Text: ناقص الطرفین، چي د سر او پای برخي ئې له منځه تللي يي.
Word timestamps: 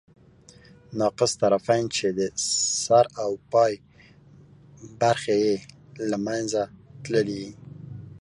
ناقص 0.99 1.31
الطرفین، 1.35 1.85
چي 1.95 2.07
د 2.17 2.19
سر 2.83 3.05
او 3.23 3.31
پای 3.51 3.73
برخي 5.01 5.35
ئې 5.43 5.55
له 6.09 6.17
منځه 6.25 6.61
تللي 7.03 7.35
يي. 7.43 7.51